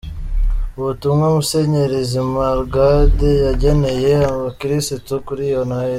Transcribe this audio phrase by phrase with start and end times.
[0.79, 5.89] Ubutumwa Musenyeri Simaragde yageneye abakirisitu kuri iyi Noheli